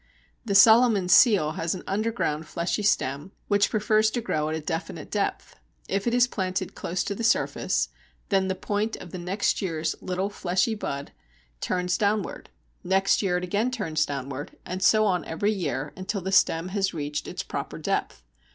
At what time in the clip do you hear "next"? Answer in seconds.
9.19-9.61, 12.83-13.21